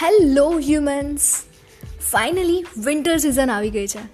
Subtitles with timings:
[0.00, 1.26] hello humans
[2.10, 4.04] finally winter season આવી ગઈ છે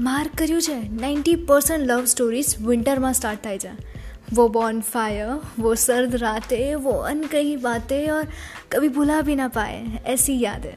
[0.00, 3.72] માર્ક કર્યું છે નાઇન્ટી પર્સન્ટ લવ સ્ટોરીઝ વિન્ટરમાં સ્ટાર્ટ થાય છે
[4.30, 8.26] वो बॉन फायर वो सर्द रातें वो अनकही बातें और
[8.72, 10.74] कभी भुला भी ना पाए ऐसी यादें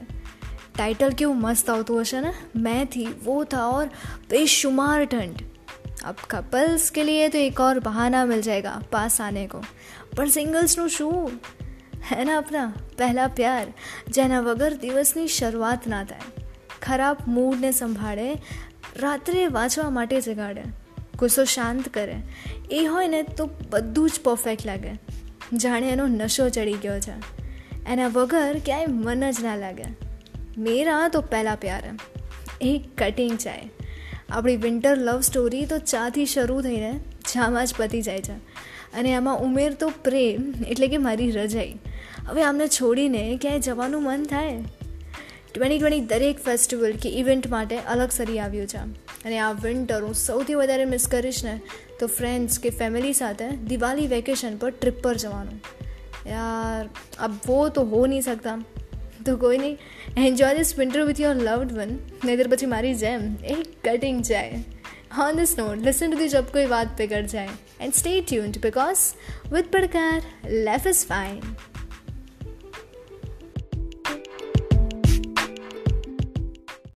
[0.76, 3.86] टाइटल क्यों मस्त આવતું હશે ને मैं थी वो था और
[4.30, 5.42] बेशुमार ठंड
[6.04, 9.62] अब कपल्स के लिए तो एक और बहाना मिल जाएगा पास आने को
[10.16, 11.08] पर સિંગલ્સનું શું
[12.11, 13.67] હે ને આપણા પહેલા પ્યાર,
[14.07, 16.19] જેના વગર દિવસની શરૂઆત ના થાય.
[16.81, 18.33] ખરાબ મૂડને સંભાળે,
[18.95, 20.61] રાત્રે વાંચવા માટે જગાડે,
[21.19, 22.15] ગુસ્સો શાંત કરે.
[22.71, 24.91] એ હોય ને તો બધું જ પરફેક્ટ લાગે.
[25.57, 27.13] જાણે એનો નશો ચડી ગયો છે.
[27.89, 29.85] એના વગર ક્યાંય મન જ ના લાગે.
[30.57, 31.83] મેરા તો પહેલાં પ્યાર.
[32.61, 33.69] એ કટિંગ ચાય.
[34.29, 36.99] આપણી વિન્ટર લવ સ્ટોરી તો ચાથી શરૂ થઈને
[37.33, 38.33] ચામાં જ પતી જાય છે.
[38.93, 41.79] અને આમાં ઉમેર તો પ્રેમ, એટલે કે મારી રજાઈ.
[42.28, 44.58] હવે આમને છોડીને ક્યાંય જવાનું મન થાય
[45.54, 48.82] ટ્વેન્ટી ટ્વેન્ટી દરેક ફેસ્ટિવલ કે ઇવેન્ટ માટે અલગ સરી આવ્યું છે
[49.24, 51.54] અને આ વિન્ટર હું સૌથી વધારે મિસ કરીશ ને
[52.00, 55.60] તો ફ્રેન્ડ્સ કે ફેમિલી સાથે દિવાળી વેકેશન પર ટ્રીપ પર જવાનું
[56.26, 56.88] યાર
[57.20, 58.56] अब वो तो हो नहीं सकता
[59.24, 63.56] તો કોઈ નહીં enjoy this winter with your loved one નહીતર પછી મારી જેમ એ
[63.84, 64.58] કટિંગ જાય
[65.18, 67.48] On this note, listen to the जब कोई बात पे कर जाए
[67.80, 69.16] and stay tuned because
[69.50, 70.22] with Padkar,
[70.66, 71.40] life is fine.